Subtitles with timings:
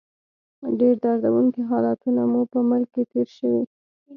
[0.79, 3.63] ډېر دردونکي حالتونه مو په ملک کې تېر شوي.